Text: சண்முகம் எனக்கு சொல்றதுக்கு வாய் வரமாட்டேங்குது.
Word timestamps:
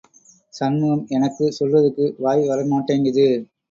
சண்முகம் 0.53 1.05
எனக்கு 1.09 1.53
சொல்றதுக்கு 1.59 2.13
வாய் 2.17 2.47
வரமாட்டேங்குது. 2.47 3.27